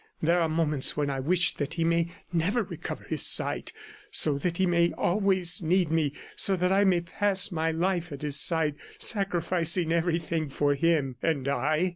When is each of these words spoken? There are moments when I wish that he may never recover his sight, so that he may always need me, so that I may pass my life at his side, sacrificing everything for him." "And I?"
There 0.29 0.39
are 0.41 0.49
moments 0.49 0.97
when 0.97 1.11
I 1.11 1.19
wish 1.19 1.53
that 1.57 1.75
he 1.75 1.83
may 1.83 2.09
never 2.33 2.63
recover 2.63 3.03
his 3.03 3.21
sight, 3.23 3.71
so 4.09 4.39
that 4.39 4.57
he 4.57 4.65
may 4.65 4.91
always 4.93 5.61
need 5.61 5.91
me, 5.91 6.13
so 6.35 6.55
that 6.55 6.71
I 6.71 6.83
may 6.83 7.01
pass 7.01 7.51
my 7.51 7.69
life 7.69 8.11
at 8.11 8.23
his 8.23 8.39
side, 8.39 8.77
sacrificing 8.97 9.91
everything 9.93 10.49
for 10.49 10.73
him." 10.73 11.17
"And 11.21 11.47
I?" 11.47 11.89